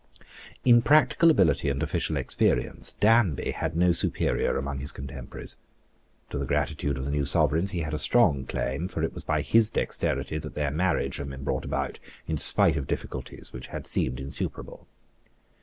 In 0.65 0.81
practical 0.81 1.29
ability 1.29 1.69
and 1.69 1.83
official 1.83 2.17
experience 2.17 2.93
Danby 2.93 3.51
had 3.51 3.75
no 3.75 3.91
superior 3.91 4.57
among 4.57 4.79
his 4.79 4.91
contemporaries. 4.91 5.57
To 6.31 6.39
the 6.39 6.45
gratitude 6.47 6.97
of 6.97 7.05
the 7.05 7.11
new 7.11 7.23
Sovereigns 7.23 7.69
he 7.69 7.81
had 7.81 7.93
a 7.93 7.99
strong 7.99 8.45
claim; 8.47 8.87
for 8.87 9.03
it 9.03 9.13
was 9.13 9.23
by 9.23 9.41
his 9.43 9.69
dexterity 9.69 10.39
that 10.39 10.55
their 10.55 10.71
marriage 10.71 11.17
had 11.17 11.29
been 11.29 11.43
brought 11.43 11.65
about 11.65 11.99
in 12.25 12.37
spite 12.39 12.77
of 12.77 12.87
difficulties 12.87 13.53
which 13.53 13.67
had 13.67 13.85
seemed 13.85 14.19
insuperable. 14.19 14.87